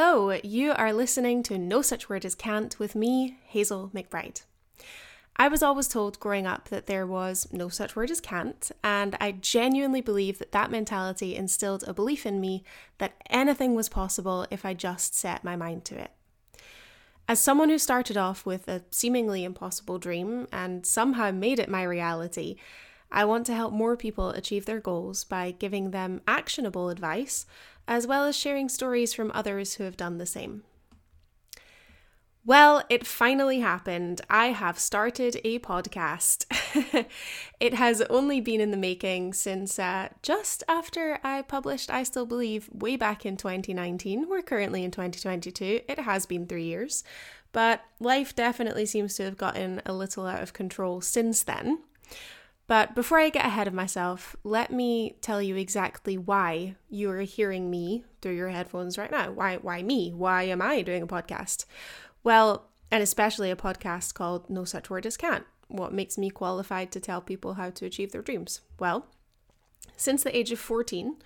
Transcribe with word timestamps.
Hello, 0.00 0.30
you 0.44 0.74
are 0.74 0.92
listening 0.92 1.42
to 1.42 1.58
No 1.58 1.82
Such 1.82 2.08
Word 2.08 2.24
as 2.24 2.36
Can't 2.36 2.78
with 2.78 2.94
me, 2.94 3.40
Hazel 3.46 3.90
McBride. 3.92 4.44
I 5.34 5.48
was 5.48 5.60
always 5.60 5.88
told 5.88 6.20
growing 6.20 6.46
up 6.46 6.68
that 6.68 6.86
there 6.86 7.04
was 7.04 7.48
no 7.50 7.68
such 7.68 7.96
word 7.96 8.08
as 8.12 8.20
can't, 8.20 8.70
and 8.84 9.16
I 9.20 9.32
genuinely 9.32 10.00
believe 10.00 10.38
that 10.38 10.52
that 10.52 10.70
mentality 10.70 11.34
instilled 11.34 11.82
a 11.88 11.92
belief 11.92 12.24
in 12.24 12.40
me 12.40 12.62
that 12.98 13.14
anything 13.28 13.74
was 13.74 13.88
possible 13.88 14.46
if 14.52 14.64
I 14.64 14.72
just 14.72 15.16
set 15.16 15.42
my 15.42 15.56
mind 15.56 15.84
to 15.86 16.00
it. 16.00 16.12
As 17.26 17.40
someone 17.40 17.68
who 17.68 17.76
started 17.76 18.16
off 18.16 18.46
with 18.46 18.68
a 18.68 18.84
seemingly 18.92 19.42
impossible 19.42 19.98
dream 19.98 20.46
and 20.52 20.86
somehow 20.86 21.32
made 21.32 21.58
it 21.58 21.68
my 21.68 21.82
reality, 21.82 22.54
I 23.10 23.24
want 23.24 23.46
to 23.46 23.54
help 23.54 23.72
more 23.72 23.96
people 23.96 24.30
achieve 24.30 24.66
their 24.66 24.80
goals 24.80 25.24
by 25.24 25.52
giving 25.52 25.90
them 25.90 26.20
actionable 26.26 26.90
advice, 26.90 27.46
as 27.86 28.06
well 28.06 28.24
as 28.24 28.36
sharing 28.36 28.68
stories 28.68 29.14
from 29.14 29.32
others 29.34 29.74
who 29.74 29.84
have 29.84 29.96
done 29.96 30.18
the 30.18 30.26
same. 30.26 30.62
Well, 32.48 32.82
it 32.88 33.06
finally 33.06 33.60
happened. 33.60 34.22
I 34.30 34.46
have 34.46 34.78
started 34.78 35.38
a 35.44 35.58
podcast. 35.58 36.46
it 37.60 37.74
has 37.74 38.00
only 38.08 38.40
been 38.40 38.62
in 38.62 38.70
the 38.70 38.78
making 38.78 39.34
since 39.34 39.78
uh, 39.78 40.08
just 40.22 40.64
after 40.66 41.18
I 41.22 41.42
published 41.42 41.90
I 41.90 42.04
Still 42.04 42.24
Believe 42.24 42.70
way 42.72 42.96
back 42.96 43.26
in 43.26 43.36
2019. 43.36 44.30
We're 44.30 44.40
currently 44.40 44.82
in 44.82 44.90
2022. 44.90 45.82
It 45.86 45.98
has 45.98 46.24
been 46.24 46.46
three 46.46 46.64
years, 46.64 47.04
but 47.52 47.82
life 48.00 48.34
definitely 48.34 48.86
seems 48.86 49.14
to 49.16 49.24
have 49.24 49.36
gotten 49.36 49.82
a 49.84 49.92
little 49.92 50.24
out 50.24 50.42
of 50.42 50.54
control 50.54 51.02
since 51.02 51.42
then. 51.42 51.80
But 52.68 52.94
before 52.94 53.18
I 53.18 53.30
get 53.30 53.46
ahead 53.46 53.66
of 53.66 53.72
myself, 53.72 54.36
let 54.44 54.70
me 54.70 55.16
tell 55.22 55.40
you 55.40 55.56
exactly 55.56 56.18
why 56.18 56.76
you 56.90 57.10
are 57.10 57.22
hearing 57.22 57.70
me 57.70 58.04
through 58.20 58.34
your 58.34 58.50
headphones 58.50 58.98
right 58.98 59.10
now. 59.10 59.32
Why 59.32 59.56
why 59.56 59.82
me? 59.82 60.12
Why 60.12 60.44
am 60.44 60.60
I 60.60 60.82
doing 60.82 61.02
a 61.02 61.06
podcast? 61.06 61.64
Well, 62.22 62.68
and 62.90 63.02
especially 63.02 63.50
a 63.50 63.56
podcast 63.56 64.12
called 64.12 64.50
No 64.50 64.64
Such 64.64 64.90
Word 64.90 65.06
as 65.06 65.16
Can't. 65.16 65.46
What 65.68 65.94
makes 65.94 66.18
me 66.18 66.28
qualified 66.28 66.92
to 66.92 67.00
tell 67.00 67.22
people 67.22 67.54
how 67.54 67.70
to 67.70 67.86
achieve 67.86 68.12
their 68.12 68.22
dreams? 68.22 68.60
Well, 68.78 69.06
since 69.96 70.22
the 70.22 70.36
age 70.36 70.52
of 70.52 70.58
14, 70.58 71.16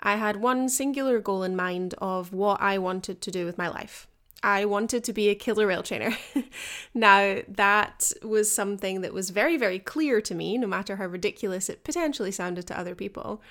I 0.00 0.16
had 0.16 0.36
one 0.36 0.68
singular 0.68 1.18
goal 1.18 1.42
in 1.42 1.56
mind 1.56 1.94
of 1.98 2.32
what 2.32 2.60
I 2.60 2.76
wanted 2.76 3.22
to 3.22 3.30
do 3.30 3.46
with 3.46 3.58
my 3.58 3.68
life. 3.68 4.06
I 4.42 4.64
wanted 4.64 5.04
to 5.04 5.12
be 5.12 5.28
a 5.28 5.34
killer 5.34 5.66
whale 5.66 5.82
trainer. 5.82 6.16
now, 6.94 7.40
that 7.48 8.10
was 8.22 8.50
something 8.50 9.02
that 9.02 9.12
was 9.12 9.30
very, 9.30 9.56
very 9.56 9.78
clear 9.78 10.20
to 10.22 10.34
me, 10.34 10.56
no 10.56 10.66
matter 10.66 10.96
how 10.96 11.06
ridiculous 11.06 11.68
it 11.68 11.84
potentially 11.84 12.30
sounded 12.30 12.66
to 12.68 12.78
other 12.78 12.94
people. 12.94 13.42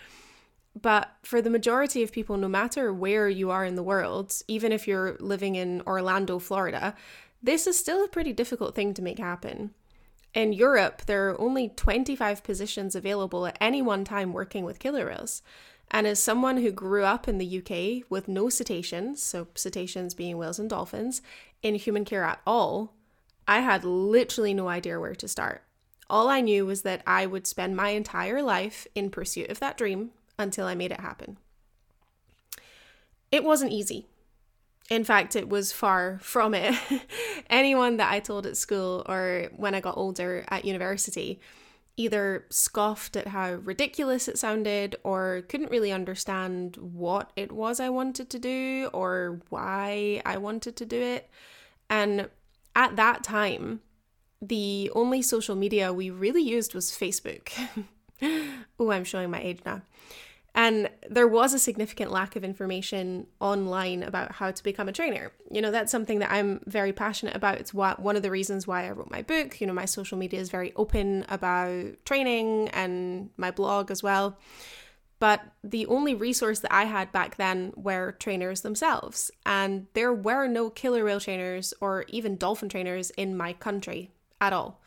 But 0.79 1.11
for 1.23 1.41
the 1.41 1.49
majority 1.49 2.03
of 2.03 2.11
people, 2.11 2.37
no 2.37 2.47
matter 2.47 2.93
where 2.93 3.29
you 3.29 3.51
are 3.51 3.65
in 3.65 3.75
the 3.75 3.83
world, 3.83 4.33
even 4.47 4.71
if 4.71 4.87
you're 4.87 5.17
living 5.19 5.55
in 5.55 5.81
Orlando, 5.85 6.39
Florida, 6.39 6.95
this 7.41 7.67
is 7.67 7.77
still 7.77 8.03
a 8.03 8.09
pretty 8.09 8.33
difficult 8.33 8.75
thing 8.75 8.93
to 8.93 9.01
make 9.01 9.19
happen. 9.19 9.71
In 10.33 10.53
Europe, 10.53 11.03
there 11.05 11.29
are 11.29 11.41
only 11.41 11.69
25 11.69 12.43
positions 12.43 12.95
available 12.95 13.45
at 13.47 13.57
any 13.59 13.81
one 13.81 14.03
time 14.03 14.31
working 14.31 14.63
with 14.63 14.79
killer 14.79 15.07
whales. 15.07 15.41
And 15.91 16.05
as 16.05 16.21
someone 16.21 16.57
who 16.57 16.71
grew 16.71 17.03
up 17.03 17.27
in 17.27 17.39
the 17.39 17.57
UK 17.57 18.09
with 18.09 18.27
no 18.27 18.49
cetaceans, 18.49 19.23
so 19.23 19.47
cetaceans 19.55 20.13
being 20.13 20.37
whales 20.37 20.59
and 20.59 20.69
dolphins, 20.69 21.21
in 21.63 21.75
human 21.75 22.05
care 22.05 22.23
at 22.23 22.41
all, 22.45 22.93
I 23.47 23.59
had 23.61 23.83
literally 23.83 24.53
no 24.53 24.67
idea 24.67 24.99
where 24.99 25.15
to 25.15 25.27
start. 25.27 25.63
All 26.09 26.29
I 26.29 26.41
knew 26.41 26.65
was 26.65 26.83
that 26.83 27.01
I 27.07 27.25
would 27.25 27.47
spend 27.47 27.75
my 27.75 27.89
entire 27.89 28.41
life 28.41 28.87
in 28.93 29.09
pursuit 29.09 29.49
of 29.49 29.59
that 29.59 29.77
dream 29.77 30.11
until 30.37 30.67
I 30.67 30.75
made 30.75 30.91
it 30.91 30.99
happen. 30.99 31.37
It 33.31 33.43
wasn't 33.43 33.71
easy. 33.71 34.05
In 34.89 35.03
fact, 35.03 35.35
it 35.35 35.49
was 35.49 35.71
far 35.71 36.19
from 36.21 36.55
it. 36.55 36.75
Anyone 37.49 37.97
that 37.97 38.11
I 38.11 38.19
told 38.19 38.47
at 38.47 38.57
school 38.57 39.05
or 39.07 39.49
when 39.55 39.75
I 39.75 39.81
got 39.81 39.97
older 39.97 40.45
at 40.49 40.65
university 40.65 41.39
either 41.99 42.45
scoffed 42.49 43.17
at 43.17 43.27
how 43.27 43.55
ridiculous 43.55 44.29
it 44.29 44.39
sounded 44.39 44.95
or 45.03 45.43
couldn't 45.49 45.69
really 45.69 45.91
understand 45.91 46.77
what 46.77 47.29
it 47.35 47.51
was 47.51 47.81
I 47.81 47.89
wanted 47.89 48.29
to 48.29 48.39
do 48.39 48.89
or 48.93 49.41
why 49.49 50.21
I 50.25 50.37
wanted 50.37 50.77
to 50.77 50.85
do 50.85 50.95
it. 50.95 51.29
And 51.89 52.29
at 52.73 52.95
that 52.95 53.21
time, 53.25 53.81
the 54.41 54.89
only 54.95 55.21
social 55.21 55.57
media 55.57 55.91
we 55.91 56.09
really 56.09 56.41
used 56.41 56.73
was 56.73 56.89
Facebook. 56.89 57.51
oh, 58.79 58.91
I'm 58.91 59.03
showing 59.03 59.29
my 59.29 59.41
age 59.41 59.59
now. 59.65 59.81
And 60.55 60.89
there 61.09 61.27
was 61.27 61.53
a 61.53 61.59
significant 61.59 62.11
lack 62.11 62.35
of 62.35 62.43
information 62.43 63.27
online 63.39 64.03
about 64.03 64.33
how 64.33 64.51
to 64.51 64.63
become 64.63 64.89
a 64.89 64.91
trainer. 64.91 65.31
You 65.49 65.61
know, 65.61 65.71
that's 65.71 65.91
something 65.91 66.19
that 66.19 66.31
I'm 66.31 66.61
very 66.65 66.91
passionate 66.91 67.35
about. 67.35 67.59
It's 67.59 67.73
what 67.73 68.01
one 68.01 68.15
of 68.15 68.23
the 68.23 68.31
reasons 68.31 68.65
why 68.65 68.87
I 68.87 68.91
wrote 68.91 69.11
my 69.11 69.21
book. 69.21 69.61
You 69.61 69.67
know, 69.67 69.73
my 69.73 69.85
social 69.85 70.17
media 70.17 70.39
is 70.39 70.49
very 70.49 70.73
open 70.75 71.25
about 71.29 72.03
training 72.05 72.69
and 72.69 73.29
my 73.37 73.51
blog 73.51 73.91
as 73.91 74.01
well. 74.01 74.37
But 75.19 75.41
the 75.63 75.85
only 75.87 76.15
resource 76.15 76.59
that 76.59 76.73
I 76.73 76.85
had 76.85 77.11
back 77.11 77.35
then 77.35 77.73
were 77.75 78.13
trainers 78.13 78.61
themselves. 78.61 79.29
And 79.45 79.87
there 79.93 80.13
were 80.13 80.47
no 80.47 80.69
killer 80.69 81.03
whale 81.03 81.19
trainers 81.19 81.73
or 81.81 82.05
even 82.07 82.37
dolphin 82.37 82.69
trainers 82.69 83.11
in 83.11 83.35
my 83.35 83.53
country 83.53 84.11
at 84.39 84.53
all. 84.53 84.81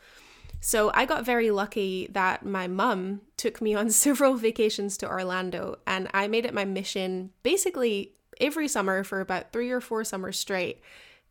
So 0.65 0.91
I 0.93 1.03
got 1.03 1.25
very 1.25 1.51
lucky 1.51 2.07
that 2.13 2.45
my 2.45 2.67
mum 2.69 3.19
took 3.35 3.61
me 3.61 3.75
on 3.75 3.89
several 4.05 4.35
vacations 4.35 4.95
to 4.97 5.09
Orlando, 5.09 5.79
and 5.85 6.07
I 6.13 6.29
made 6.29 6.45
it 6.45 6.53
my 6.53 6.63
mission 6.63 7.31
basically 7.43 8.13
every 8.39 8.69
summer 8.69 9.03
for 9.03 9.19
about 9.19 9.51
three 9.51 9.71
or 9.71 9.81
four 9.81 10.05
summers 10.05 10.39
straight 10.39 10.81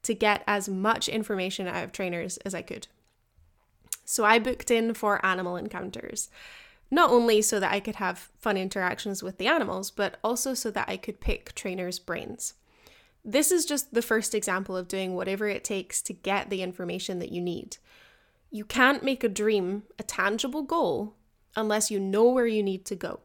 to 0.03 0.13
get 0.13 0.45
as 0.47 0.69
much 0.69 1.09
information 1.09 1.67
out 1.67 1.83
of 1.83 1.93
trainers 1.93 2.37
as 2.39 2.55
I 2.55 2.61
could. 2.61 2.89
So 4.05 4.23
I 4.23 4.39
booked 4.39 4.71
in 4.71 4.93
for 4.93 5.25
animal 5.25 5.57
encounters, 5.57 6.29
not 6.91 7.09
only 7.11 7.41
so 7.41 7.59
that 7.59 7.73
I 7.73 7.81
could 7.81 7.97
have 7.97 8.29
fun 8.39 8.59
interactions 8.59 9.23
with 9.23 9.39
the 9.39 9.47
animals, 9.47 9.91
but 9.91 10.19
also 10.23 10.53
so 10.53 10.71
that 10.73 10.91
I 10.91 10.99
could 10.99 11.21
pick 11.21 11.55
trainers' 11.55 11.99
brains. 11.99 12.53
This 13.25 13.51
is 13.51 13.65
just 13.65 13.95
the 13.95 14.03
first 14.03 14.35
example 14.35 14.77
of 14.77 14.89
doing 14.89 15.15
whatever 15.15 15.49
it 15.49 15.65
takes 15.65 16.03
to 16.03 16.13
get 16.13 16.51
the 16.51 16.61
information 16.61 17.19
that 17.21 17.33
you 17.33 17.41
need. 17.41 17.79
You 18.53 18.65
can't 18.65 19.03
make 19.03 19.25
a 19.25 19.29
dream 19.29 19.85
a 19.99 20.05
tangible 20.05 20.63
goal 20.63 21.15
unless 21.57 21.91
you 21.91 21.99
know 21.99 22.29
where 22.29 22.47
you 22.47 22.63
need 22.63 22.85
to 22.85 22.95
go. 22.95 23.21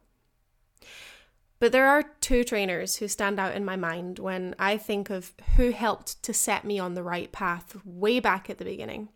But 1.60 1.74
there 1.74 1.88
are 1.88 2.04
two 2.22 2.44
trainers 2.44 2.96
who 2.98 3.10
stand 3.10 3.40
out 3.40 3.54
in 3.54 3.66
my 3.66 3.76
mind 3.76 4.20
when 4.20 4.56
I 4.58 4.78
think 4.78 5.10
of 5.10 5.34
who 5.58 5.72
helped 5.72 6.24
to 6.24 6.34
set 6.34 6.64
me 6.64 6.80
on 6.80 6.94
the 6.94 7.04
right 7.04 7.32
path 7.32 7.76
way 7.84 8.20
back 8.20 8.50
at 8.50 8.58
the 8.58 8.66
beginning. 8.66 9.10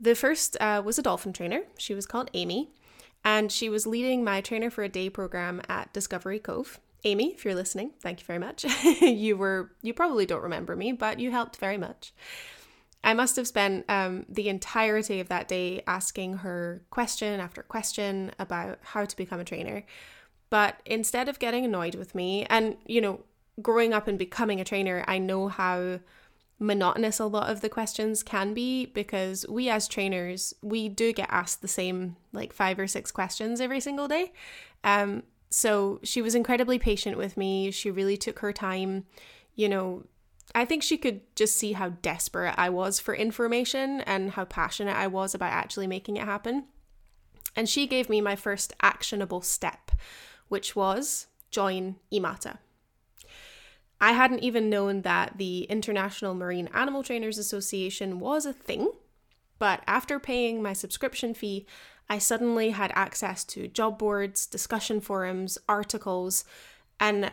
The 0.00 0.14
first 0.14 0.56
uh, 0.60 0.80
was 0.84 0.98
a 0.98 1.02
dolphin 1.02 1.32
trainer. 1.32 1.62
She 1.76 1.94
was 1.94 2.06
called 2.06 2.30
Amy, 2.32 2.70
and 3.24 3.52
she 3.52 3.68
was 3.68 3.86
leading 3.86 4.24
my 4.24 4.40
Trainer 4.40 4.70
for 4.70 4.82
a 4.84 4.88
Day 4.88 5.10
program 5.10 5.60
at 5.68 5.92
Discovery 5.92 6.38
Cove. 6.38 6.80
Amy, 7.04 7.32
if 7.32 7.44
you're 7.44 7.54
listening, 7.54 7.90
thank 8.00 8.20
you 8.20 8.26
very 8.26 8.38
much. 8.38 8.64
you 9.00 9.36
were 9.36 9.72
you 9.82 9.92
probably 9.92 10.26
don't 10.26 10.42
remember 10.42 10.76
me, 10.76 10.92
but 10.92 11.18
you 11.18 11.32
helped 11.32 11.56
very 11.56 11.78
much. 11.78 12.12
I 13.04 13.14
must 13.14 13.36
have 13.36 13.46
spent 13.46 13.84
um, 13.88 14.26
the 14.28 14.48
entirety 14.48 15.20
of 15.20 15.28
that 15.28 15.48
day 15.48 15.82
asking 15.86 16.38
her 16.38 16.82
question 16.90 17.40
after 17.40 17.62
question 17.62 18.32
about 18.38 18.78
how 18.82 19.04
to 19.04 19.16
become 19.16 19.40
a 19.40 19.44
trainer. 19.44 19.84
But 20.50 20.80
instead 20.84 21.28
of 21.28 21.38
getting 21.38 21.64
annoyed 21.64 21.94
with 21.94 22.14
me, 22.14 22.44
and 22.46 22.76
you 22.86 23.00
know, 23.00 23.20
growing 23.62 23.92
up 23.92 24.08
and 24.08 24.18
becoming 24.18 24.60
a 24.60 24.64
trainer, 24.64 25.04
I 25.06 25.18
know 25.18 25.48
how 25.48 26.00
monotonous 26.58 27.20
a 27.20 27.26
lot 27.26 27.50
of 27.50 27.60
the 27.60 27.68
questions 27.68 28.22
can 28.22 28.52
be 28.52 28.86
because 28.86 29.46
we 29.48 29.68
as 29.68 29.86
trainers 29.86 30.52
we 30.60 30.88
do 30.88 31.12
get 31.12 31.28
asked 31.30 31.62
the 31.62 31.68
same 31.68 32.16
like 32.32 32.52
five 32.52 32.78
or 32.80 32.86
six 32.86 33.12
questions 33.12 33.60
every 33.60 33.78
single 33.78 34.08
day 34.08 34.32
um 34.82 35.22
so 35.50 36.00
she 36.02 36.20
was 36.20 36.34
incredibly 36.34 36.76
patient 36.76 37.16
with 37.16 37.36
me 37.36 37.70
she 37.70 37.92
really 37.92 38.16
took 38.16 38.40
her 38.40 38.52
time 38.52 39.04
you 39.54 39.68
know 39.68 40.02
I 40.54 40.64
think 40.64 40.82
she 40.82 40.96
could 40.96 41.20
just 41.36 41.56
see 41.56 41.72
how 41.72 41.90
desperate 41.90 42.54
I 42.56 42.70
was 42.70 42.98
for 42.98 43.14
information 43.14 44.00
and 44.02 44.30
how 44.30 44.44
passionate 44.44 44.96
I 44.96 45.06
was 45.06 45.34
about 45.34 45.52
actually 45.52 45.86
making 45.86 46.16
it 46.16 46.24
happen. 46.24 46.64
And 47.54 47.68
she 47.68 47.86
gave 47.86 48.08
me 48.08 48.20
my 48.20 48.36
first 48.36 48.72
actionable 48.80 49.42
step, 49.42 49.90
which 50.48 50.74
was 50.74 51.26
join 51.50 51.96
IMATA. 52.12 52.58
I 54.00 54.12
hadn't 54.12 54.44
even 54.44 54.70
known 54.70 55.02
that 55.02 55.38
the 55.38 55.62
International 55.64 56.34
Marine 56.34 56.68
Animal 56.72 57.02
Trainers 57.02 57.36
Association 57.36 58.20
was 58.20 58.46
a 58.46 58.52
thing, 58.52 58.90
but 59.58 59.82
after 59.86 60.20
paying 60.20 60.62
my 60.62 60.72
subscription 60.72 61.34
fee, 61.34 61.66
I 62.08 62.18
suddenly 62.18 62.70
had 62.70 62.92
access 62.94 63.44
to 63.46 63.68
job 63.68 63.98
boards, 63.98 64.46
discussion 64.46 65.00
forums, 65.00 65.58
articles, 65.68 66.44
and 67.00 67.32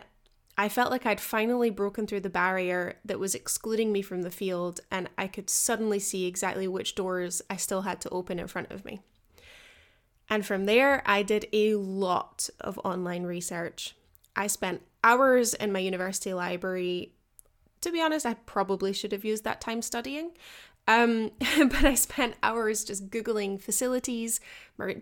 I 0.58 0.68
felt 0.68 0.90
like 0.90 1.04
I'd 1.04 1.20
finally 1.20 1.68
broken 1.70 2.06
through 2.06 2.20
the 2.20 2.30
barrier 2.30 2.96
that 3.04 3.18
was 3.18 3.34
excluding 3.34 3.92
me 3.92 4.00
from 4.00 4.22
the 4.22 4.30
field, 4.30 4.80
and 4.90 5.10
I 5.18 5.26
could 5.26 5.50
suddenly 5.50 5.98
see 5.98 6.26
exactly 6.26 6.66
which 6.66 6.94
doors 6.94 7.42
I 7.50 7.56
still 7.56 7.82
had 7.82 8.00
to 8.02 8.10
open 8.10 8.38
in 8.38 8.46
front 8.46 8.70
of 8.70 8.84
me. 8.84 9.00
And 10.30 10.46
from 10.46 10.64
there, 10.64 11.02
I 11.04 11.22
did 11.22 11.46
a 11.52 11.74
lot 11.74 12.48
of 12.60 12.78
online 12.84 13.24
research. 13.24 13.94
I 14.34 14.46
spent 14.46 14.82
hours 15.04 15.54
in 15.54 15.72
my 15.72 15.78
university 15.78 16.32
library 16.32 17.12
to 17.86 17.92
be 17.92 18.00
honest, 18.00 18.26
I 18.26 18.34
probably 18.34 18.92
should 18.92 19.12
have 19.12 19.24
used 19.24 19.44
that 19.44 19.60
time 19.60 19.80
studying. 19.82 20.32
Um, 20.88 21.30
but 21.58 21.84
I 21.84 21.94
spent 21.94 22.34
hours 22.42 22.84
just 22.84 23.10
Googling 23.10 23.60
facilities, 23.60 24.40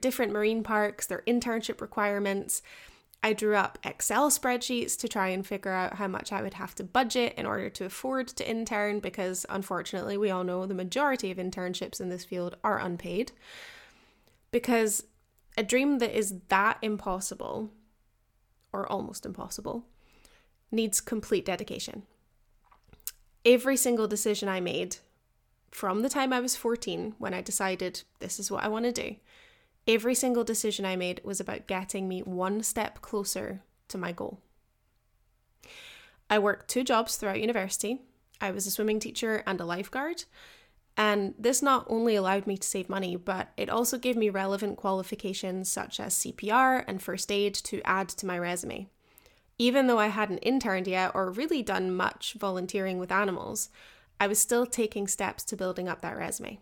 different 0.00 0.32
marine 0.32 0.62
parks, 0.62 1.06
their 1.06 1.22
internship 1.26 1.80
requirements. 1.80 2.62
I 3.24 3.32
drew 3.32 3.56
up 3.56 3.78
Excel 3.82 4.30
spreadsheets 4.30 4.98
to 4.98 5.08
try 5.08 5.28
and 5.28 5.46
figure 5.46 5.72
out 5.72 5.94
how 5.94 6.08
much 6.08 6.30
I 6.30 6.42
would 6.42 6.52
have 6.54 6.74
to 6.74 6.84
budget 6.84 7.32
in 7.38 7.46
order 7.46 7.70
to 7.70 7.86
afford 7.86 8.28
to 8.28 8.46
intern 8.46 9.00
because, 9.00 9.46
unfortunately, 9.48 10.18
we 10.18 10.28
all 10.28 10.44
know 10.44 10.66
the 10.66 10.74
majority 10.74 11.30
of 11.30 11.38
internships 11.38 12.02
in 12.02 12.10
this 12.10 12.26
field 12.26 12.54
are 12.62 12.78
unpaid. 12.78 13.32
Because 14.50 15.04
a 15.56 15.62
dream 15.62 16.00
that 16.00 16.14
is 16.14 16.34
that 16.48 16.76
impossible, 16.82 17.70
or 18.74 18.86
almost 18.92 19.24
impossible, 19.24 19.86
needs 20.70 21.00
complete 21.00 21.46
dedication. 21.46 22.02
Every 23.42 23.78
single 23.78 24.06
decision 24.06 24.50
I 24.50 24.60
made 24.60 24.96
from 25.70 26.02
the 26.02 26.10
time 26.10 26.30
I 26.30 26.40
was 26.40 26.56
14, 26.56 27.14
when 27.16 27.32
I 27.32 27.40
decided 27.40 28.02
this 28.18 28.38
is 28.38 28.50
what 28.50 28.64
I 28.64 28.68
want 28.68 28.84
to 28.84 28.92
do, 28.92 29.16
every 29.86 30.14
single 30.14 30.44
decision 30.44 30.84
I 30.84 30.96
made 30.96 31.20
was 31.24 31.40
about 31.40 31.66
getting 31.66 32.08
me 32.08 32.22
one 32.22 32.62
step 32.62 33.00
closer 33.00 33.62
to 33.88 33.98
my 33.98 34.12
goal. 34.12 34.40
I 36.30 36.38
worked 36.38 36.68
two 36.68 36.84
jobs 36.84 37.16
throughout 37.16 37.40
university. 37.40 38.00
I 38.40 38.50
was 38.50 38.66
a 38.66 38.70
swimming 38.70 39.00
teacher 39.00 39.42
and 39.46 39.60
a 39.60 39.64
lifeguard. 39.64 40.24
And 40.96 41.34
this 41.38 41.60
not 41.60 41.86
only 41.88 42.14
allowed 42.14 42.46
me 42.46 42.56
to 42.56 42.66
save 42.66 42.88
money, 42.88 43.16
but 43.16 43.48
it 43.56 43.68
also 43.68 43.98
gave 43.98 44.16
me 44.16 44.30
relevant 44.30 44.76
qualifications 44.76 45.70
such 45.70 45.98
as 45.98 46.14
CPR 46.14 46.84
and 46.86 47.02
first 47.02 47.32
aid 47.32 47.54
to 47.54 47.82
add 47.84 48.08
to 48.10 48.26
my 48.26 48.38
resume. 48.38 48.88
Even 49.58 49.86
though 49.86 49.98
I 49.98 50.08
hadn't 50.08 50.38
interned 50.38 50.86
yet 50.86 51.12
or 51.14 51.30
really 51.30 51.62
done 51.62 51.94
much 51.94 52.34
volunteering 52.38 52.98
with 52.98 53.12
animals, 53.12 53.70
I 54.20 54.26
was 54.26 54.38
still 54.38 54.66
taking 54.66 55.08
steps 55.08 55.44
to 55.44 55.56
building 55.56 55.88
up 55.88 56.00
that 56.02 56.16
resume. 56.16 56.60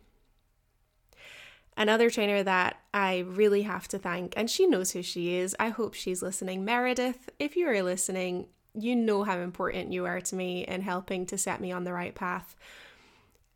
Another 1.76 2.10
trainer 2.10 2.42
that 2.42 2.76
I 2.92 3.20
really 3.20 3.62
have 3.62 3.88
to 3.88 3.98
thank, 3.98 4.34
and 4.36 4.50
she 4.50 4.66
knows 4.66 4.90
who 4.92 5.02
she 5.02 5.36
is. 5.36 5.56
I 5.58 5.70
hope 5.70 5.94
she's 5.94 6.22
listening. 6.22 6.64
Meredith, 6.64 7.30
if 7.38 7.56
you 7.56 7.66
are 7.68 7.82
listening, 7.82 8.48
you 8.74 8.94
know 8.94 9.24
how 9.24 9.38
important 9.38 9.92
you 9.92 10.04
are 10.04 10.20
to 10.20 10.34
me 10.34 10.64
in 10.64 10.82
helping 10.82 11.26
to 11.26 11.38
set 11.38 11.60
me 11.60 11.72
on 11.72 11.84
the 11.84 11.92
right 11.92 12.14
path. 12.14 12.56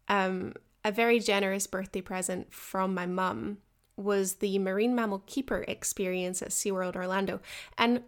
Um, 0.08 0.54
a 0.84 0.92
very 0.92 1.20
generous 1.20 1.66
birthday 1.66 2.00
present 2.00 2.52
from 2.52 2.94
my 2.94 3.06
mum 3.06 3.58
was 3.96 4.36
the 4.36 4.58
marine 4.58 4.94
mammal 4.94 5.22
keeper 5.26 5.64
experience 5.66 6.42
at 6.42 6.50
SeaWorld 6.50 6.96
Orlando. 6.96 7.40
And 7.76 8.02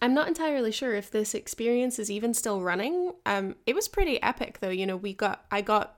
I'm 0.00 0.14
not 0.14 0.28
entirely 0.28 0.72
sure 0.72 0.94
if 0.94 1.10
this 1.10 1.34
experience 1.34 1.98
is 1.98 2.10
even 2.10 2.34
still 2.34 2.60
running. 2.60 3.12
Um, 3.26 3.56
it 3.66 3.74
was 3.74 3.88
pretty 3.88 4.22
epic 4.22 4.58
though. 4.60 4.70
You 4.70 4.86
know, 4.86 4.96
we 4.96 5.14
got 5.14 5.44
I 5.50 5.62
got 5.62 5.96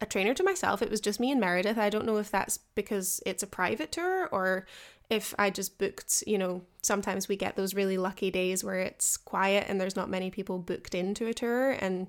a 0.00 0.06
trainer 0.06 0.34
to 0.34 0.42
myself. 0.42 0.82
It 0.82 0.90
was 0.90 1.00
just 1.00 1.20
me 1.20 1.30
and 1.30 1.40
Meredith. 1.40 1.78
I 1.78 1.90
don't 1.90 2.06
know 2.06 2.16
if 2.16 2.30
that's 2.30 2.58
because 2.74 3.20
it's 3.26 3.42
a 3.42 3.46
private 3.46 3.92
tour 3.92 4.28
or 4.32 4.66
if 5.10 5.34
I 5.38 5.50
just 5.50 5.78
booked, 5.78 6.22
you 6.26 6.38
know, 6.38 6.62
sometimes 6.82 7.28
we 7.28 7.36
get 7.36 7.56
those 7.56 7.74
really 7.74 7.98
lucky 7.98 8.30
days 8.30 8.62
where 8.62 8.78
it's 8.78 9.16
quiet 9.16 9.66
and 9.68 9.80
there's 9.80 9.96
not 9.96 10.08
many 10.08 10.30
people 10.30 10.58
booked 10.58 10.94
into 10.94 11.26
a 11.26 11.34
tour 11.34 11.72
and 11.72 12.08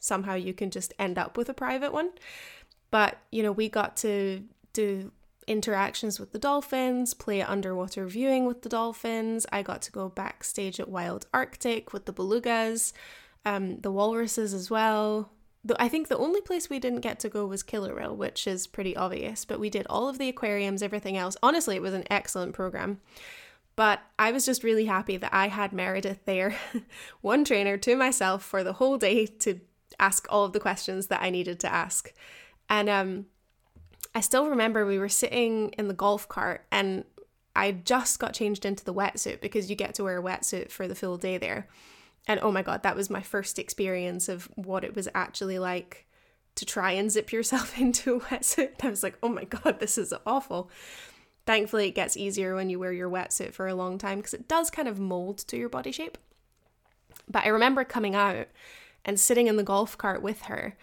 somehow 0.00 0.34
you 0.34 0.54
can 0.54 0.70
just 0.70 0.94
end 0.98 1.18
up 1.18 1.36
with 1.36 1.48
a 1.48 1.54
private 1.54 1.92
one. 1.92 2.10
But, 2.90 3.18
you 3.30 3.42
know, 3.42 3.52
we 3.52 3.68
got 3.68 3.96
to 3.98 4.44
do 4.72 5.12
interactions 5.46 6.18
with 6.18 6.32
the 6.32 6.38
dolphins, 6.38 7.14
play 7.14 7.42
underwater 7.42 8.06
viewing 8.06 8.46
with 8.46 8.62
the 8.62 8.68
dolphins. 8.68 9.46
I 9.52 9.62
got 9.62 9.82
to 9.82 9.92
go 9.92 10.08
backstage 10.08 10.80
at 10.80 10.88
Wild 10.88 11.26
Arctic 11.34 11.92
with 11.92 12.06
the 12.06 12.12
belugas, 12.12 12.92
um, 13.44 13.80
the 13.80 13.90
walruses 13.92 14.54
as 14.54 14.70
well. 14.70 15.30
I 15.78 15.88
think 15.88 16.08
the 16.08 16.18
only 16.18 16.40
place 16.40 16.70
we 16.70 16.78
didn't 16.78 17.00
get 17.00 17.18
to 17.20 17.28
go 17.28 17.46
was 17.46 17.62
Killer 17.62 17.94
Whale, 17.94 18.16
which 18.16 18.46
is 18.46 18.66
pretty 18.66 18.96
obvious, 18.96 19.44
but 19.44 19.60
we 19.60 19.70
did 19.70 19.86
all 19.88 20.08
of 20.08 20.18
the 20.18 20.28
aquariums, 20.28 20.82
everything 20.82 21.16
else. 21.16 21.36
Honestly, 21.42 21.76
it 21.76 21.82
was 21.82 21.94
an 21.94 22.04
excellent 22.10 22.54
program. 22.54 23.00
But 23.76 24.00
I 24.18 24.32
was 24.32 24.44
just 24.44 24.64
really 24.64 24.86
happy 24.86 25.16
that 25.18 25.32
I 25.32 25.48
had 25.48 25.72
Meredith 25.72 26.24
there, 26.24 26.56
one 27.20 27.44
trainer 27.44 27.76
to 27.78 27.96
myself 27.96 28.42
for 28.42 28.64
the 28.64 28.72
whole 28.74 28.98
day 28.98 29.26
to 29.26 29.60
ask 30.00 30.26
all 30.30 30.44
of 30.44 30.52
the 30.52 30.60
questions 30.60 31.06
that 31.08 31.22
I 31.22 31.30
needed 31.30 31.60
to 31.60 31.72
ask. 31.72 32.12
And 32.68 32.88
um, 32.88 33.26
I 34.14 34.20
still 34.20 34.48
remember 34.48 34.84
we 34.84 34.98
were 34.98 35.08
sitting 35.08 35.70
in 35.78 35.88
the 35.88 35.94
golf 35.94 36.28
cart 36.28 36.66
and 36.72 37.04
I 37.54 37.72
just 37.72 38.18
got 38.18 38.34
changed 38.34 38.64
into 38.64 38.84
the 38.84 38.94
wetsuit 38.94 39.40
because 39.40 39.70
you 39.70 39.76
get 39.76 39.94
to 39.94 40.04
wear 40.04 40.18
a 40.18 40.22
wetsuit 40.22 40.70
for 40.70 40.88
the 40.88 40.94
full 40.94 41.16
day 41.16 41.38
there. 41.38 41.68
And 42.28 42.38
oh 42.40 42.52
my 42.52 42.62
God, 42.62 42.82
that 42.82 42.94
was 42.94 43.08
my 43.08 43.22
first 43.22 43.58
experience 43.58 44.28
of 44.28 44.44
what 44.54 44.84
it 44.84 44.94
was 44.94 45.08
actually 45.14 45.58
like 45.58 46.06
to 46.56 46.66
try 46.66 46.92
and 46.92 47.10
zip 47.10 47.32
yourself 47.32 47.78
into 47.80 48.16
a 48.16 48.20
wetsuit. 48.20 48.84
I 48.84 48.90
was 48.90 49.02
like, 49.02 49.18
oh 49.22 49.30
my 49.30 49.44
God, 49.44 49.80
this 49.80 49.96
is 49.98 50.12
awful. 50.26 50.70
Thankfully, 51.46 51.88
it 51.88 51.94
gets 51.94 52.16
easier 52.16 52.54
when 52.54 52.68
you 52.68 52.78
wear 52.78 52.92
your 52.92 53.08
wetsuit 53.08 53.54
for 53.54 53.66
a 53.66 53.74
long 53.74 53.96
time 53.96 54.18
because 54.18 54.34
it 54.34 54.46
does 54.46 54.68
kind 54.68 54.86
of 54.86 54.98
mold 54.98 55.38
to 55.38 55.56
your 55.56 55.70
body 55.70 55.90
shape. 55.90 56.18
But 57.26 57.46
I 57.46 57.48
remember 57.48 57.84
coming 57.84 58.14
out 58.14 58.48
and 59.04 59.18
sitting 59.18 59.46
in 59.46 59.56
the 59.56 59.62
golf 59.62 59.96
cart 59.96 60.20
with 60.20 60.42
her, 60.42 60.76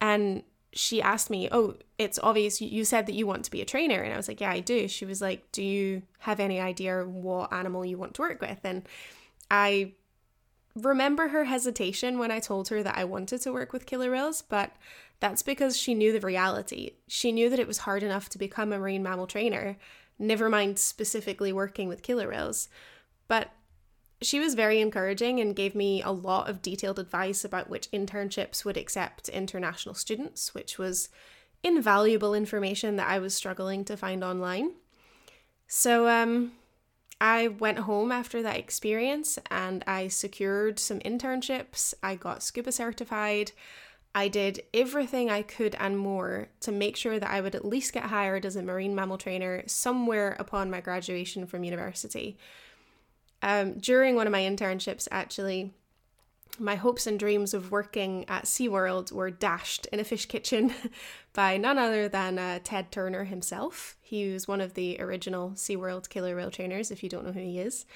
and 0.00 0.42
she 0.72 1.00
asked 1.00 1.30
me, 1.30 1.48
Oh, 1.52 1.76
it's 1.98 2.18
obvious 2.20 2.60
you 2.60 2.84
said 2.84 3.06
that 3.06 3.14
you 3.14 3.26
want 3.26 3.44
to 3.44 3.50
be 3.50 3.60
a 3.60 3.64
trainer. 3.64 4.02
And 4.02 4.12
I 4.12 4.16
was 4.16 4.26
like, 4.26 4.40
Yeah, 4.40 4.50
I 4.50 4.60
do. 4.60 4.88
She 4.88 5.04
was 5.04 5.22
like, 5.22 5.52
Do 5.52 5.62
you 5.62 6.02
have 6.20 6.40
any 6.40 6.58
idea 6.58 7.04
what 7.04 7.52
animal 7.52 7.84
you 7.84 7.96
want 7.96 8.14
to 8.14 8.22
work 8.22 8.40
with? 8.40 8.58
And 8.64 8.88
I 9.50 9.92
remember 10.74 11.28
her 11.28 11.44
hesitation 11.44 12.18
when 12.18 12.30
I 12.30 12.40
told 12.40 12.68
her 12.68 12.82
that 12.82 12.96
I 12.96 13.04
wanted 13.04 13.40
to 13.42 13.52
work 13.52 13.72
with 13.72 13.86
killer 13.86 14.10
whales, 14.10 14.42
but 14.42 14.72
that's 15.20 15.42
because 15.42 15.76
she 15.76 15.94
knew 15.94 16.12
the 16.12 16.20
reality. 16.20 16.92
She 17.08 17.32
knew 17.32 17.50
that 17.50 17.58
it 17.58 17.66
was 17.66 17.78
hard 17.78 18.02
enough 18.02 18.28
to 18.30 18.38
become 18.38 18.72
a 18.72 18.78
marine 18.78 19.02
mammal 19.02 19.26
trainer, 19.26 19.76
never 20.18 20.48
mind 20.48 20.78
specifically 20.78 21.52
working 21.52 21.88
with 21.88 22.02
killer 22.02 22.28
whales. 22.28 22.68
But 23.26 23.50
she 24.20 24.40
was 24.40 24.54
very 24.54 24.80
encouraging 24.80 25.40
and 25.40 25.54
gave 25.54 25.74
me 25.74 26.02
a 26.02 26.10
lot 26.10 26.48
of 26.48 26.62
detailed 26.62 26.98
advice 26.98 27.44
about 27.44 27.70
which 27.70 27.90
internships 27.90 28.64
would 28.64 28.76
accept 28.76 29.28
international 29.28 29.94
students, 29.94 30.54
which 30.54 30.78
was 30.78 31.08
invaluable 31.62 32.34
information 32.34 32.96
that 32.96 33.08
I 33.08 33.18
was 33.18 33.34
struggling 33.34 33.84
to 33.84 33.96
find 33.96 34.24
online. 34.24 34.72
So, 35.66 36.08
um, 36.08 36.52
I 37.20 37.48
went 37.48 37.80
home 37.80 38.12
after 38.12 38.42
that 38.42 38.58
experience 38.58 39.38
and 39.50 39.82
I 39.86 40.08
secured 40.08 40.78
some 40.78 41.00
internships. 41.00 41.94
I 42.02 42.14
got 42.14 42.42
scuba 42.42 42.70
certified. 42.70 43.52
I 44.14 44.28
did 44.28 44.62
everything 44.72 45.28
I 45.30 45.42
could 45.42 45.76
and 45.78 45.98
more 45.98 46.48
to 46.60 46.72
make 46.72 46.96
sure 46.96 47.18
that 47.18 47.30
I 47.30 47.40
would 47.40 47.54
at 47.54 47.64
least 47.64 47.92
get 47.92 48.04
hired 48.04 48.46
as 48.46 48.56
a 48.56 48.62
marine 48.62 48.94
mammal 48.94 49.18
trainer 49.18 49.62
somewhere 49.66 50.36
upon 50.38 50.70
my 50.70 50.80
graduation 50.80 51.46
from 51.46 51.64
university. 51.64 52.38
Um, 53.42 53.74
during 53.78 54.14
one 54.14 54.26
of 54.26 54.32
my 54.32 54.40
internships, 54.40 55.06
actually, 55.10 55.72
my 56.58 56.74
hopes 56.74 57.06
and 57.06 57.18
dreams 57.18 57.54
of 57.54 57.70
working 57.70 58.24
at 58.28 58.44
SeaWorld 58.44 59.12
were 59.12 59.30
dashed 59.30 59.86
in 59.86 60.00
a 60.00 60.04
fish 60.04 60.26
kitchen 60.26 60.72
by 61.32 61.56
none 61.56 61.78
other 61.78 62.08
than 62.08 62.38
uh, 62.38 62.58
Ted 62.62 62.90
Turner 62.90 63.24
himself. 63.24 63.96
He 64.00 64.32
was 64.32 64.48
one 64.48 64.60
of 64.60 64.74
the 64.74 65.00
original 65.00 65.50
SeaWorld 65.50 66.08
killer 66.08 66.34
whale 66.36 66.50
trainers, 66.50 66.90
if 66.90 67.02
you 67.02 67.08
don't 67.08 67.24
know 67.24 67.32
who 67.32 67.40
he 67.40 67.58
is. 67.60 67.86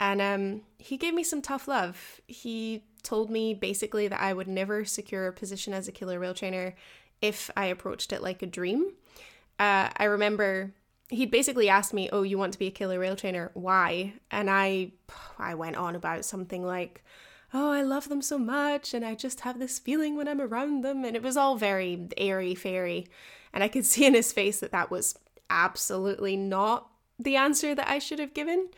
And 0.00 0.22
um, 0.22 0.62
he 0.78 0.96
gave 0.96 1.14
me 1.14 1.22
some 1.22 1.42
tough 1.42 1.68
love. 1.68 2.20
He 2.26 2.84
told 3.02 3.30
me 3.30 3.54
basically 3.54 4.08
that 4.08 4.20
I 4.20 4.32
would 4.32 4.48
never 4.48 4.84
secure 4.84 5.26
a 5.26 5.32
position 5.32 5.74
as 5.74 5.88
a 5.88 5.92
killer 5.92 6.18
whale 6.18 6.34
trainer 6.34 6.74
if 7.20 7.50
I 7.56 7.66
approached 7.66 8.12
it 8.12 8.22
like 8.22 8.42
a 8.42 8.46
dream. 8.46 8.92
Uh, 9.58 9.90
I 9.94 10.04
remember 10.04 10.72
he'd 11.10 11.30
basically 11.30 11.68
asked 11.68 11.92
me, 11.92 12.08
"Oh, 12.12 12.22
you 12.22 12.38
want 12.38 12.54
to 12.54 12.58
be 12.58 12.68
a 12.68 12.70
killer 12.70 12.98
whale 12.98 13.16
trainer? 13.16 13.50
Why?" 13.52 14.14
And 14.30 14.48
I, 14.48 14.92
I 15.38 15.54
went 15.54 15.76
on 15.76 15.94
about 15.94 16.24
something 16.24 16.64
like, 16.64 17.04
oh, 17.52 17.70
I 17.70 17.82
love 17.82 18.08
them 18.08 18.22
so 18.22 18.38
much, 18.38 18.94
and 18.94 19.04
I 19.04 19.14
just 19.14 19.40
have 19.40 19.58
this 19.58 19.78
feeling 19.78 20.16
when 20.16 20.28
I'm 20.28 20.40
around 20.40 20.82
them. 20.82 21.04
And 21.04 21.16
it 21.16 21.22
was 21.22 21.36
all 21.36 21.56
very 21.56 22.08
airy 22.16 22.54
fairy. 22.54 23.06
And 23.52 23.64
I 23.64 23.68
could 23.68 23.84
see 23.86 24.06
in 24.06 24.14
his 24.14 24.32
face 24.32 24.60
that 24.60 24.72
that 24.72 24.90
was 24.90 25.18
absolutely 25.48 26.36
not 26.36 26.88
the 27.18 27.36
answer 27.36 27.74
that 27.74 27.88
I 27.88 27.98
should 27.98 28.18
have 28.18 28.34
given. 28.34 28.68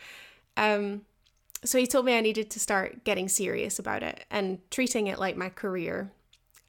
Um, 0.57 1.02
so 1.64 1.79
he 1.79 1.87
told 1.87 2.07
me 2.07 2.17
I 2.17 2.21
needed 2.21 2.50
to 2.50 2.61
start 2.61 3.05
getting 3.05 3.29
serious 3.29 3.79
about 3.79 4.02
it 4.02 4.25
and 4.31 4.59
treating 4.71 5.07
it 5.07 5.19
like 5.19 5.37
my 5.37 5.49
career. 5.49 6.11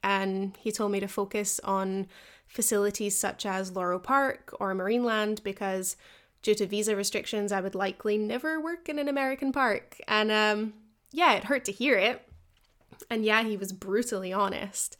And 0.02 0.56
he 0.58 0.70
told 0.70 0.92
me 0.92 1.00
to 1.00 1.08
focus 1.08 1.60
on 1.64 2.06
facilities 2.46 3.18
such 3.18 3.44
as 3.44 3.74
Loro 3.74 3.98
Park 3.98 4.54
or 4.60 4.74
Marineland 4.74 5.42
because 5.42 5.96
due 6.42 6.54
to 6.54 6.66
visa 6.66 6.94
restrictions, 6.94 7.50
I 7.50 7.60
would 7.60 7.74
likely 7.74 8.18
never 8.18 8.60
work 8.60 8.88
in 8.88 8.98
an 8.98 9.08
American 9.08 9.50
park. 9.50 9.96
And 10.06 10.30
um, 10.30 10.74
yeah, 11.14 11.34
it 11.34 11.44
hurt 11.44 11.64
to 11.66 11.72
hear 11.72 11.96
it. 11.96 12.28
And 13.08 13.24
yeah, 13.24 13.44
he 13.44 13.56
was 13.56 13.72
brutally 13.72 14.32
honest. 14.32 14.96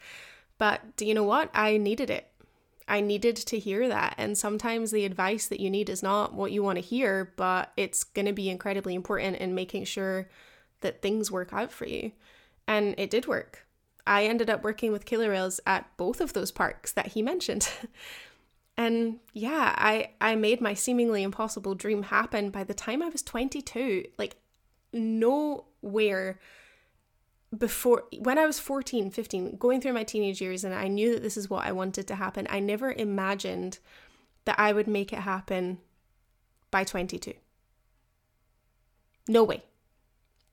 But 0.58 0.96
do 0.96 1.04
you 1.04 1.12
know 1.12 1.24
what? 1.24 1.50
I 1.52 1.76
needed 1.76 2.08
it. 2.08 2.30
I 2.86 3.00
needed 3.00 3.36
to 3.36 3.58
hear 3.58 3.88
that. 3.88 4.14
And 4.16 4.38
sometimes 4.38 4.90
the 4.90 5.04
advice 5.04 5.48
that 5.48 5.58
you 5.58 5.70
need 5.70 5.90
is 5.90 6.02
not 6.02 6.32
what 6.32 6.52
you 6.52 6.62
want 6.62 6.76
to 6.76 6.84
hear, 6.84 7.32
but 7.36 7.72
it's 7.76 8.04
going 8.04 8.26
to 8.26 8.32
be 8.32 8.48
incredibly 8.48 8.94
important 8.94 9.38
in 9.38 9.54
making 9.54 9.84
sure 9.86 10.28
that 10.82 11.02
things 11.02 11.32
work 11.32 11.52
out 11.52 11.72
for 11.72 11.86
you. 11.86 12.12
And 12.68 12.94
it 12.96 13.10
did 13.10 13.26
work. 13.26 13.66
I 14.06 14.26
ended 14.26 14.50
up 14.50 14.62
working 14.62 14.92
with 14.92 15.06
killer 15.06 15.30
whales 15.30 15.60
at 15.66 15.96
both 15.96 16.20
of 16.20 16.32
those 16.32 16.52
parks 16.52 16.92
that 16.92 17.08
he 17.08 17.22
mentioned. 17.22 17.68
and 18.76 19.18
yeah, 19.32 19.74
I, 19.76 20.10
I 20.20 20.36
made 20.36 20.60
my 20.60 20.74
seemingly 20.74 21.22
impossible 21.22 21.74
dream 21.74 22.04
happen 22.04 22.50
by 22.50 22.62
the 22.62 22.74
time 22.74 23.02
I 23.02 23.08
was 23.08 23.22
22. 23.22 24.04
Like, 24.18 24.36
nowhere 24.94 26.38
before 27.56 28.04
when 28.18 28.38
I 28.38 28.46
was 28.46 28.58
14, 28.58 29.10
15, 29.10 29.56
going 29.56 29.80
through 29.80 29.92
my 29.92 30.04
teenage 30.04 30.40
years, 30.40 30.64
and 30.64 30.74
I 30.74 30.88
knew 30.88 31.12
that 31.12 31.22
this 31.22 31.36
is 31.36 31.50
what 31.50 31.66
I 31.66 31.72
wanted 31.72 32.06
to 32.08 32.14
happen, 32.14 32.46
I 32.50 32.60
never 32.60 32.92
imagined 32.92 33.78
that 34.44 34.58
I 34.58 34.72
would 34.72 34.88
make 34.88 35.12
it 35.12 35.20
happen 35.20 35.78
by 36.70 36.84
22. 36.84 37.34
No 39.28 39.44
way. 39.44 39.62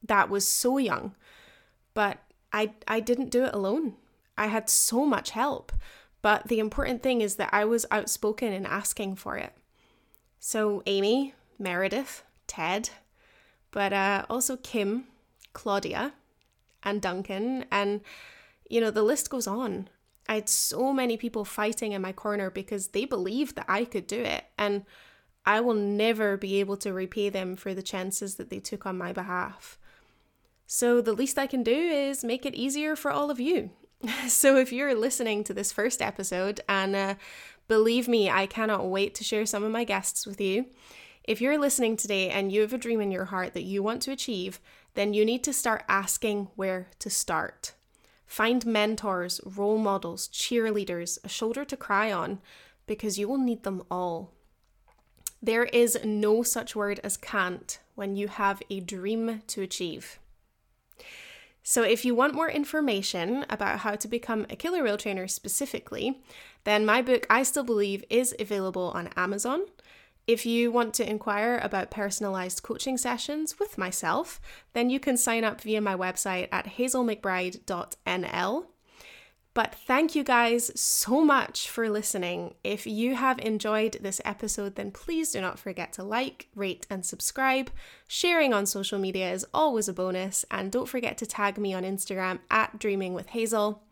That 0.04 0.30
was 0.30 0.48
so 0.48 0.78
young. 0.78 1.16
But 1.94 2.20
I 2.54 2.74
I 2.88 3.00
didn't 3.00 3.30
do 3.30 3.44
it 3.44 3.54
alone. 3.54 3.96
I 4.38 4.48
had 4.48 4.70
so 4.70 5.06
much 5.06 5.32
help. 5.32 5.72
But 6.22 6.48
the 6.48 6.60
important 6.60 7.02
thing 7.02 7.22
is 7.22 7.36
that 7.36 7.50
I 7.52 7.66
was 7.66 7.86
outspoken 7.92 8.54
in 8.54 8.66
asking 8.66 9.16
for 9.16 9.38
it. 9.38 9.54
So 10.40 10.84
Amy, 10.86 11.34
Meredith, 11.58 12.24
Ted, 12.48 12.92
but 13.72 13.94
uh, 13.94 14.26
also 14.30 14.58
Kim, 14.58 15.06
Claudia, 15.54 16.14
and 16.84 17.02
Duncan, 17.02 17.66
and 17.72 18.02
you 18.70 18.80
know, 18.80 18.92
the 18.92 19.04
list 19.04 19.30
goes 19.30 19.48
on. 19.48 19.90
I 20.30 20.36
had 20.36 20.48
so 20.48 20.94
many 20.94 21.18
people 21.18 21.44
fighting 21.44 21.92
in 21.92 22.02
my 22.02 22.14
corner 22.14 22.50
because 22.50 22.90
they 22.90 23.04
believed 23.04 23.58
that 23.58 23.66
I 23.68 23.84
could 23.84 24.08
do 24.08 24.22
it. 24.22 24.46
And 24.58 24.86
I 25.46 25.60
will 25.60 25.74
never 25.74 26.38
be 26.38 26.62
able 26.62 26.78
to 26.78 26.94
repay 26.94 27.28
them 27.28 27.58
for 27.58 27.74
the 27.74 27.84
chances 27.84 28.36
that 28.36 28.50
they 28.50 28.60
took 28.60 28.86
on 28.86 28.98
my 28.98 29.12
behalf. 29.12 29.78
So 30.68 31.02
the 31.02 31.12
least 31.12 31.38
I 31.38 31.48
can 31.48 31.64
do 31.64 31.76
is 31.76 32.24
make 32.24 32.46
it 32.46 32.56
easier 32.56 32.96
for 32.96 33.12
all 33.12 33.30
of 33.30 33.42
you. 33.42 33.72
so 34.28 34.56
if 34.56 34.72
you're 34.72 34.96
listening 34.96 35.44
to 35.44 35.54
this 35.54 35.74
first 35.74 36.02
episode, 36.02 36.62
and 36.70 36.96
uh, 36.96 37.16
believe 37.68 38.08
me, 38.08 38.30
I 38.30 38.46
cannot 38.46 38.88
wait 38.88 39.14
to 39.16 39.26
share 39.26 39.46
some 39.46 39.64
of 39.64 39.72
my 39.72 39.84
guests 39.84 40.26
with 40.26 40.40
you. 40.40 40.68
If 41.24 41.40
you're 41.40 41.60
listening 41.60 41.98
today 41.98 42.30
and 42.30 42.52
you 42.52 42.62
have 42.62 42.74
a 42.74 42.78
dream 42.78 43.00
in 43.00 43.12
your 43.12 43.26
heart 43.26 43.54
that 43.54 43.64
you 43.64 43.84
want 43.84 44.02
to 44.04 44.12
achieve, 44.12 44.60
then 44.96 45.14
you 45.14 45.24
need 45.24 45.44
to 45.44 45.54
start 45.54 45.84
asking 45.88 46.50
where 46.56 46.88
to 47.00 47.10
start. 47.10 47.74
Find 48.26 48.66
mentors, 48.66 49.40
role 49.44 49.78
models, 49.78 50.28
cheerleaders, 50.30 51.20
a 51.24 51.30
shoulder 51.30 51.64
to 51.66 51.78
cry 51.78 52.12
on, 52.12 52.40
because 52.88 53.20
you 53.20 53.28
will 53.28 53.38
need 53.38 53.64
them 53.64 53.84
all. 53.92 54.32
There 55.42 55.66
is 55.66 56.00
no 56.04 56.44
such 56.44 56.76
word 56.76 57.00
as 57.04 57.18
can't 57.18 57.80
when 57.96 58.16
you 58.16 58.28
have 58.28 58.64
a 58.70 58.80
dream 58.80 59.42
to 59.48 59.62
achieve. 59.62 60.20
So, 61.64 61.84
if 61.84 62.06
you 62.06 62.16
want 62.16 62.34
more 62.34 62.50
information 62.50 63.46
about 63.50 63.80
how 63.80 63.96
to 63.96 64.08
become 64.08 64.48
a 64.50 64.56
killer 64.56 64.84
whale 64.84 64.98
trainer 64.98 65.28
specifically, 65.28 66.22
then 66.64 66.86
my 66.86 67.02
book, 67.02 67.28
I 67.30 67.44
Still 67.44 67.64
Believe, 67.64 68.04
is 68.10 68.36
available 68.40 68.92
on 68.96 69.10
Amazon. 69.16 69.66
If 70.32 70.46
you 70.46 70.72
want 70.72 70.94
to 70.94 71.10
inquire 71.10 71.60
about 71.62 71.92
personalized 71.92 72.64
coaching 72.64 72.98
sessions 72.98 73.60
with 73.60 73.78
myself, 73.78 74.40
then 74.72 74.90
you 74.90 74.98
can 74.98 75.18
sign 75.18 75.44
up 75.44 75.60
via 75.60 75.82
my 75.82 75.94
website 75.94 76.48
at 76.54 76.78
hazelmcbride.nl. 76.78 78.66
But 79.54 79.76
thank 79.76 80.16
you 80.16 80.24
guys 80.24 80.72
so 80.80 81.26
much 81.26 81.70
for 81.70 81.90
listening. 81.90 82.54
If 82.64 82.88
you 82.88 83.16
have 83.16 83.40
enjoyed 83.40 83.98
this 84.00 84.22
episode, 84.24 84.76
then 84.76 84.92
please 84.92 85.34
do 85.34 85.42
not 85.42 85.60
forget 85.60 85.92
to 85.94 86.04
like, 86.04 86.48
rate, 86.56 86.88
and 86.90 87.06
subscribe. 87.06 87.70
Sharing 88.08 88.54
on 88.54 88.66
social 88.66 89.00
media 89.00 89.34
is 89.34 89.46
always 89.54 89.90
a 89.90 89.94
bonus, 89.94 90.46
and 90.50 90.72
don't 90.72 90.88
forget 90.88 91.18
to 91.18 91.26
tag 91.26 91.58
me 91.58 91.74
on 91.74 91.84
Instagram 91.84 92.40
at 92.50 92.80
Dreaming 92.80 93.14
with 93.14 93.28
Hazel. 93.28 93.84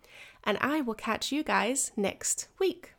And 0.45 0.57
I 0.61 0.79
will 0.79 0.93
catch 0.93 1.33
you 1.33 1.43
guys 1.43 1.91
next 1.97 2.47
week. 2.59 2.93